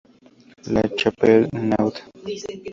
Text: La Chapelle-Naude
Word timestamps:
La 0.73 0.81
Chapelle-Naude 0.97 1.99